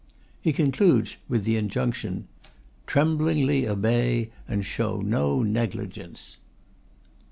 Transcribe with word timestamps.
He 0.41 0.51
concludes 0.51 1.17
with 1.29 1.43
the 1.43 1.57
injunction: 1.57 2.27
"Tremblingly 2.87 3.67
obey 3.67 4.31
and 4.47 4.65
show 4.65 4.99
no 4.99 5.43
negligence!" 5.43 6.37